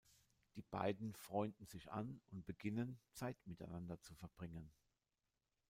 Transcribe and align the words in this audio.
Die 0.55 0.63
beiden 0.63 1.13
freunden 1.13 1.67
sich 1.67 1.91
an 1.91 2.21
und 2.31 2.43
beginnen, 2.47 2.99
Zeit 3.13 3.37
miteinander 3.45 4.01
zu 4.01 4.15
verbringen. 4.15 4.71